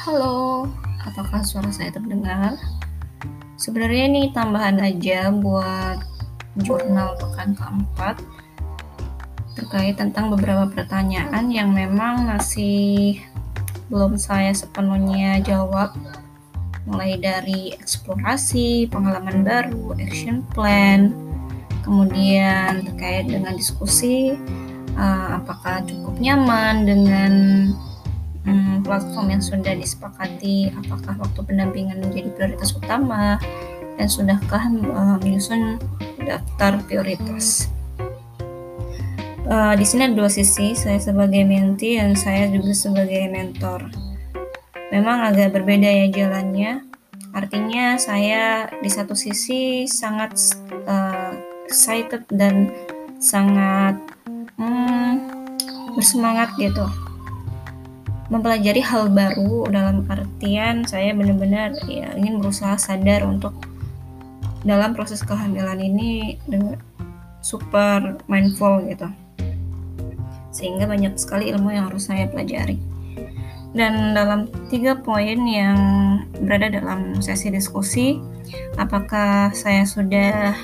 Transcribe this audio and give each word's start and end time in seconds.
Halo, 0.00 0.64
apakah 1.04 1.44
suara 1.44 1.68
saya 1.68 1.92
terdengar? 1.92 2.56
Sebenarnya 3.60 4.08
ini 4.08 4.22
tambahan 4.32 4.80
aja 4.80 5.28
buat 5.28 6.00
jurnal 6.56 7.20
pekan 7.20 7.52
keempat 7.52 8.16
terkait 9.60 10.00
tentang 10.00 10.32
beberapa 10.32 10.72
pertanyaan 10.72 11.52
yang 11.52 11.76
memang 11.76 12.24
masih 12.24 13.20
belum 13.92 14.16
saya 14.16 14.56
sepenuhnya 14.56 15.44
jawab 15.44 15.92
mulai 16.88 17.20
dari 17.20 17.76
eksplorasi, 17.76 18.88
pengalaman 18.88 19.44
baru, 19.44 20.00
action 20.00 20.40
plan, 20.56 21.12
kemudian 21.84 22.88
terkait 22.88 23.28
dengan 23.28 23.52
diskusi 23.52 24.32
uh, 24.96 25.44
apakah 25.44 25.84
cukup 25.84 26.16
nyaman 26.16 26.88
dengan 26.88 27.32
hmm, 28.44 28.84
platform 28.84 29.36
yang 29.36 29.42
sudah 29.42 29.74
disepakati 29.76 30.72
apakah 30.72 31.16
waktu 31.20 31.40
pendampingan 31.44 32.00
menjadi 32.00 32.28
prioritas 32.32 32.72
utama 32.76 33.36
dan 34.00 34.08
sudahkah 34.08 34.64
uh, 34.90 35.16
menyusun 35.20 35.76
daftar 36.24 36.80
prioritas. 36.88 37.68
Uh, 39.50 39.74
di 39.74 39.82
sini 39.82 40.06
ada 40.06 40.14
dua 40.14 40.30
sisi, 40.30 40.78
saya 40.78 41.02
sebagai 41.02 41.42
mentee 41.42 41.98
dan 41.98 42.14
saya 42.14 42.46
juga 42.46 42.70
sebagai 42.70 43.26
mentor. 43.28 43.90
Memang 44.94 45.26
agak 45.26 45.58
berbeda 45.58 45.90
ya 45.90 46.06
jalannya. 46.06 46.86
Artinya 47.34 47.98
saya 47.98 48.70
di 48.78 48.90
satu 48.90 49.14
sisi 49.14 49.86
sangat 49.86 50.38
uh, 50.86 51.34
excited 51.66 52.26
dan 52.30 52.70
sangat 53.22 53.98
hmm, 54.58 55.14
bersemangat 55.94 56.50
gitu 56.58 57.09
mempelajari 58.30 58.78
hal 58.78 59.10
baru 59.10 59.66
dalam 59.68 60.06
artian 60.06 60.86
saya 60.86 61.10
benar-benar 61.10 61.74
ya 61.90 62.14
ingin 62.14 62.38
berusaha 62.38 62.78
sadar 62.78 63.26
untuk 63.26 63.52
dalam 64.62 64.94
proses 64.94 65.20
kehamilan 65.26 65.82
ini 65.82 66.38
dengan 66.46 66.78
super 67.42 68.22
mindful 68.30 68.80
gitu. 68.86 69.10
Sehingga 70.54 70.86
banyak 70.86 71.18
sekali 71.18 71.50
ilmu 71.50 71.74
yang 71.74 71.90
harus 71.90 72.06
saya 72.06 72.30
pelajari. 72.30 72.78
Dan 73.70 74.18
dalam 74.18 74.50
tiga 74.66 74.98
poin 74.98 75.38
yang 75.46 75.78
berada 76.42 76.70
dalam 76.74 77.22
sesi 77.22 77.54
diskusi 77.54 78.18
apakah 78.74 79.54
saya 79.54 79.86
sudah 79.86 80.54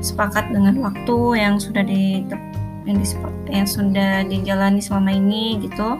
sepakat 0.00 0.48
dengan 0.48 0.80
waktu 0.80 1.18
yang 1.36 1.60
sudah 1.60 1.84
ditetapkan 1.84 2.45
yang, 2.86 3.02
yang 3.50 3.66
sudah 3.66 4.24
dijalani 4.24 4.80
selama 4.80 5.12
ini 5.12 5.60
gitu. 5.60 5.98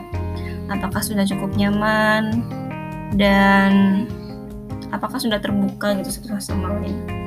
Apakah 0.71 0.99
sudah 1.03 1.23
cukup 1.27 1.53
nyaman? 1.55 2.43
Dan 3.15 4.03
apakah 4.91 5.19
sudah 5.19 5.39
terbuka 5.39 5.95
gitu 5.99 6.11
satu 6.11 6.39
sama 6.39 6.79
lain 6.79 7.17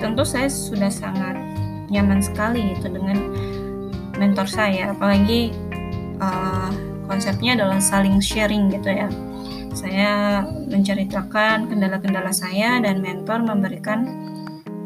tentu 0.00 0.22
saya 0.22 0.48
sudah 0.52 0.92
sangat 0.92 1.36
nyaman 1.88 2.20
sekali 2.20 2.76
gitu 2.76 2.92
dengan 2.92 3.32
mentor 4.20 4.48
saya. 4.48 4.92
Apalagi 4.92 5.52
uh, 6.20 6.70
konsepnya 7.08 7.56
adalah 7.56 7.80
saling 7.80 8.20
sharing 8.20 8.68
gitu 8.72 8.92
ya. 8.92 9.08
Saya 9.76 10.40
menceritakan 10.70 11.68
kendala-kendala 11.68 12.32
saya 12.32 12.80
dan 12.80 13.04
mentor 13.04 13.44
memberikan 13.44 14.25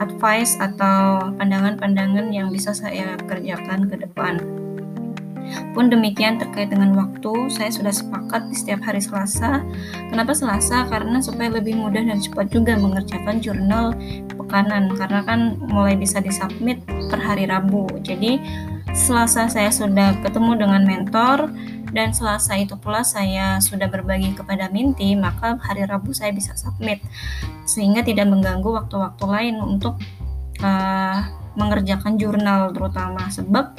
advice 0.00 0.56
atau 0.58 1.30
pandangan-pandangan 1.36 2.32
yang 2.32 2.48
bisa 2.48 2.72
saya 2.72 3.14
kerjakan 3.28 3.86
ke 3.86 4.00
depan. 4.00 4.40
Pun 5.74 5.90
demikian 5.90 6.38
terkait 6.38 6.70
dengan 6.70 6.94
waktu, 6.94 7.50
saya 7.50 7.70
sudah 7.70 7.90
sepakat 7.90 8.50
di 8.50 8.54
setiap 8.54 8.86
hari 8.86 9.02
Selasa. 9.02 9.62
Kenapa 10.10 10.34
Selasa? 10.34 10.86
Karena 10.86 11.18
supaya 11.18 11.50
lebih 11.50 11.74
mudah 11.78 12.02
dan 12.02 12.22
cepat 12.22 12.50
juga 12.54 12.78
mengerjakan 12.78 13.42
jurnal 13.42 13.94
pekanan 14.34 14.94
karena 14.94 15.20
kan 15.26 15.58
mulai 15.70 15.98
bisa 15.98 16.22
disubmit 16.22 16.82
per 17.10 17.18
hari 17.18 17.50
Rabu. 17.50 17.86
Jadi 18.02 18.38
Selasa 18.90 19.46
saya 19.46 19.70
sudah 19.70 20.18
ketemu 20.22 20.66
dengan 20.66 20.82
mentor 20.82 21.46
dan 21.90 22.14
Selasa 22.14 22.54
itu 22.58 22.78
pula 22.78 23.02
saya 23.02 23.58
sudah 23.58 23.90
berbagi 23.90 24.34
kepada 24.34 24.70
Minty, 24.70 25.18
maka 25.18 25.58
hari 25.58 25.86
Rabu 25.86 26.14
saya 26.14 26.30
bisa 26.30 26.54
submit. 26.54 27.02
Sehingga 27.66 28.06
tidak 28.06 28.30
mengganggu 28.30 28.66
waktu-waktu 28.66 29.24
lain 29.26 29.56
untuk 29.58 29.98
uh, 30.62 31.18
mengerjakan 31.58 32.16
jurnal 32.16 32.70
terutama. 32.70 33.26
Sebab 33.30 33.74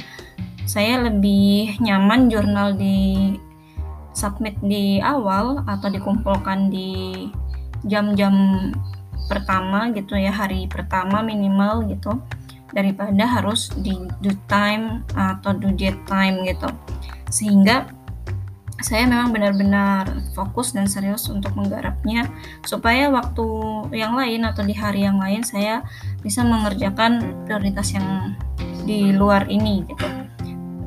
saya 0.68 1.04
lebih 1.08 1.80
nyaman 1.80 2.28
jurnal 2.28 2.76
di 2.76 3.36
submit 4.12 4.60
di 4.60 5.00
awal 5.00 5.64
atau 5.64 5.88
dikumpulkan 5.88 6.68
di 6.68 7.28
jam-jam 7.88 8.70
pertama 9.32 9.88
gitu 9.96 10.20
ya 10.20 10.30
hari 10.30 10.68
pertama 10.68 11.24
minimal 11.24 11.88
gitu 11.88 12.20
daripada 12.76 13.24
harus 13.24 13.72
di 13.80 13.96
due 14.20 14.36
time 14.52 15.04
atau 15.16 15.56
due 15.56 15.76
date 15.76 16.00
time 16.08 16.44
gitu. 16.44 16.68
Sehingga 17.32 17.88
saya 18.82 19.06
memang 19.06 19.34
benar-benar 19.34 20.10
fokus 20.34 20.74
dan 20.74 20.90
serius 20.90 21.30
untuk 21.30 21.54
menggarapnya 21.58 22.28
supaya 22.66 23.10
waktu 23.14 23.48
yang 23.94 24.18
lain 24.18 24.46
atau 24.46 24.66
di 24.66 24.74
hari 24.74 25.06
yang 25.06 25.22
lain 25.22 25.46
saya 25.46 25.86
bisa 26.22 26.42
mengerjakan 26.42 27.46
prioritas 27.46 27.94
yang 27.94 28.36
di 28.86 29.14
luar 29.14 29.46
ini 29.48 29.86
gitu. 29.86 30.06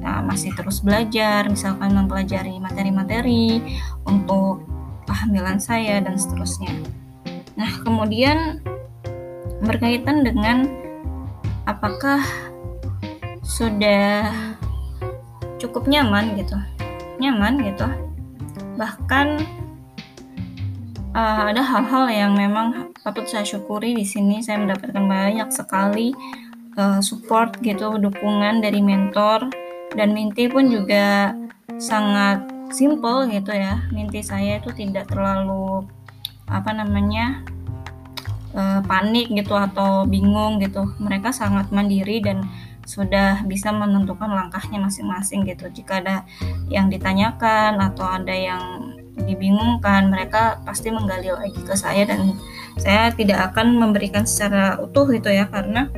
Nah, 0.05 0.21
masih 0.21 0.53
terus 0.53 0.85
belajar 0.85 1.49
misalkan 1.49 1.97
mempelajari 1.97 2.61
materi-materi 2.61 3.63
untuk 4.05 4.67
kehamilan 5.09 5.57
saya 5.57 6.03
dan 6.05 6.21
seterusnya. 6.21 6.73
Nah 7.55 7.71
kemudian 7.87 8.61
berkaitan 9.63 10.27
dengan 10.27 10.69
apakah 11.65 12.21
sudah 13.41 14.29
cukup 15.57 15.89
nyaman 15.89 16.37
gitu 16.37 16.59
nyaman 17.25 17.65
gitu. 17.65 17.89
Bahkan 18.77 19.27
uh, 21.17 21.43
ada 21.51 21.63
hal-hal 21.63 22.05
yang 22.13 22.33
memang 22.37 22.93
patut 23.01 23.25
saya 23.25 23.47
syukuri 23.47 23.97
di 23.97 24.05
sini. 24.05 24.45
Saya 24.45 24.61
mendapatkan 24.61 25.05
banyak 25.05 25.49
sekali 25.49 26.13
uh, 26.77 27.01
support 27.01 27.57
gitu 27.65 27.97
dukungan 27.97 28.61
dari 28.61 28.85
mentor. 28.85 29.49
Dan 29.95 30.11
Minty 30.11 30.51
pun 30.51 30.69
juga 30.69 31.33
sangat 31.79 32.51
simple 32.75 33.31
gitu 33.31 33.55
ya. 33.55 33.81
Minty 33.95 34.21
saya 34.21 34.59
itu 34.59 34.75
tidak 34.75 35.07
terlalu 35.07 35.87
apa 36.51 36.77
namanya 36.77 37.41
uh, 38.55 38.81
panik 38.87 39.29
gitu 39.29 39.53
atau 39.53 40.07
bingung 40.09 40.63
gitu 40.63 40.89
mereka 41.03 41.35
sangat 41.35 41.69
mandiri 41.75 42.23
dan 42.23 42.47
sudah 42.85 43.43
bisa 43.49 43.73
menentukan 43.73 44.29
langkahnya 44.29 44.77
masing-masing 44.77 45.49
gitu. 45.49 45.73
Jika 45.73 46.05
ada 46.05 46.29
yang 46.69 46.93
ditanyakan 46.93 47.81
atau 47.81 48.05
ada 48.05 48.33
yang 48.33 48.93
dibingungkan, 49.25 50.13
mereka 50.13 50.61
pasti 50.69 50.93
menggali 50.93 51.33
lagi 51.33 51.61
ke 51.65 51.75
saya 51.75 52.05
dan 52.05 52.37
saya 52.77 53.09
tidak 53.17 53.53
akan 53.53 53.81
memberikan 53.81 54.29
secara 54.29 54.77
utuh 54.85 55.09
gitu 55.09 55.33
ya 55.33 55.49
karena 55.49 55.89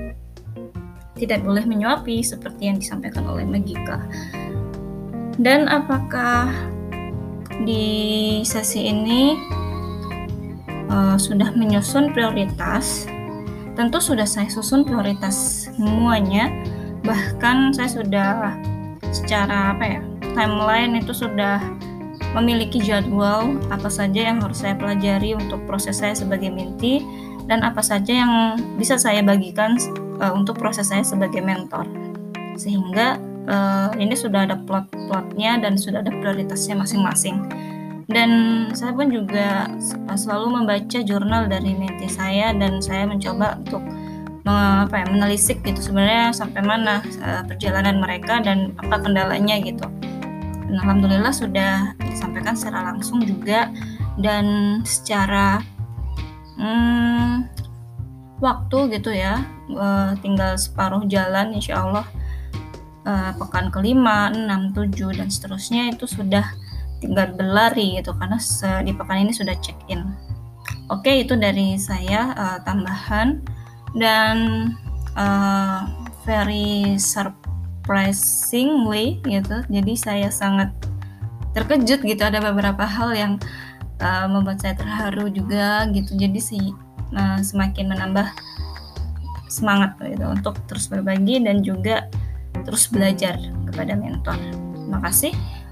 tidak 1.17 1.43
boleh 1.43 1.65
menyuapi 1.65 2.21
seperti 2.21 2.69
yang 2.71 2.78
disampaikan 2.78 3.25
oleh 3.27 3.43
Magika. 3.43 4.05
Dan 5.41 5.69
apakah 5.69 6.53
di 7.65 8.41
sesi 8.44 8.93
ini 8.93 9.33
uh, 10.91 11.17
sudah 11.19 11.53
menyusun 11.55 12.13
prioritas? 12.13 13.07
Tentu 13.77 14.01
sudah 14.01 14.25
saya 14.25 14.49
susun 14.49 14.89
prioritas 14.89 15.69
semuanya 15.77 16.49
bahkan 17.05 17.71
saya 17.71 17.91
sudah 17.93 18.56
secara 19.15 19.77
apa 19.77 19.85
ya 19.85 20.00
timeline 20.35 20.99
itu 20.99 21.15
sudah 21.15 21.62
memiliki 22.35 22.83
jadwal 22.83 23.56
apa 23.73 23.88
saja 23.88 24.33
yang 24.33 24.43
harus 24.43 24.61
saya 24.61 24.77
pelajari 24.77 25.33
untuk 25.33 25.62
proses 25.65 26.03
saya 26.03 26.12
sebagai 26.12 26.53
minti 26.53 27.00
dan 27.47 27.62
apa 27.62 27.81
saja 27.81 28.12
yang 28.12 28.32
bisa 28.77 28.99
saya 28.99 29.23
bagikan 29.23 29.79
uh, 30.19 30.35
untuk 30.35 30.59
proses 30.59 30.91
saya 30.91 31.06
sebagai 31.06 31.41
mentor 31.41 31.87
sehingga 32.59 33.17
uh, 33.47 33.94
ini 33.97 34.12
sudah 34.12 34.44
ada 34.50 34.59
plot-plotnya 34.67 35.62
dan 35.62 35.79
sudah 35.79 36.03
ada 36.03 36.12
prioritasnya 36.12 36.77
masing-masing 36.77 37.47
dan 38.06 38.31
saya 38.70 38.94
pun 38.94 39.11
juga 39.11 39.67
selalu 40.14 40.62
membaca 40.62 40.99
jurnal 41.03 41.50
dari 41.50 41.75
menti 41.75 42.06
saya 42.06 42.55
dan 42.55 42.79
saya 42.79 43.03
mencoba 43.06 43.58
untuk 43.58 43.82
apa 44.47 45.03
ya 45.03 45.06
menelisik 45.11 45.58
gitu 45.67 45.91
sebenarnya 45.91 46.31
sampai 46.31 46.62
mana 46.62 47.03
uh, 47.19 47.43
perjalanan 47.50 47.99
mereka 47.99 48.38
dan 48.38 48.79
apa 48.79 49.03
kendalanya 49.03 49.58
gitu. 49.58 49.82
Dan 50.70 50.79
alhamdulillah 50.82 51.35
sudah 51.35 51.99
disampaikan 51.99 52.55
secara 52.55 52.94
langsung 52.94 53.26
juga 53.26 53.75
dan 54.23 54.47
secara 54.87 55.58
hmm, 56.55 57.50
waktu 58.38 58.79
gitu 58.94 59.11
ya 59.11 59.43
uh, 59.75 60.14
tinggal 60.23 60.55
separuh 60.55 61.03
jalan 61.11 61.50
insya 61.50 61.82
Allah 61.82 62.06
uh, 63.03 63.35
pekan 63.35 63.75
kelima, 63.75 64.31
enam, 64.31 64.70
tujuh 64.70 65.11
dan 65.11 65.26
seterusnya 65.26 65.91
itu 65.91 66.06
sudah 66.06 66.44
tinggal 67.00 67.32
berlari 67.37 68.00
gitu 68.00 68.12
karena 68.16 68.38
di 68.84 68.93
pekan 68.96 69.19
ini 69.28 69.32
sudah 69.32 69.54
check 69.60 69.76
in 69.93 70.04
oke 70.88 71.08
itu 71.08 71.37
dari 71.37 71.76
saya 71.76 72.32
uh, 72.34 72.58
tambahan 72.64 73.43
dan 73.96 74.37
uh, 75.16 75.84
very 76.25 76.98
surprisingly 76.98 79.20
gitu 79.25 79.62
jadi 79.69 79.96
saya 79.96 80.31
sangat 80.32 80.72
terkejut 81.56 82.04
gitu 82.04 82.20
ada 82.20 82.40
beberapa 82.40 82.84
hal 82.84 83.16
yang 83.16 83.40
uh, 84.00 84.26
membuat 84.28 84.60
saya 84.60 84.75
terharu 84.76 85.28
juga 85.32 85.88
gitu 85.93 86.16
jadi 86.16 86.40
si 86.40 86.72
uh, 87.16 87.40
semakin 87.40 87.88
menambah 87.93 88.28
semangat 89.46 89.94
gitu 90.02 90.26
untuk 90.26 90.58
terus 90.66 90.90
berbagi 90.90 91.38
dan 91.40 91.62
juga 91.62 92.10
terus 92.64 92.88
belajar 92.88 93.37
kepada 93.69 93.94
mentor. 93.94 94.38
Terima 94.75 94.98
kasih. 95.02 95.32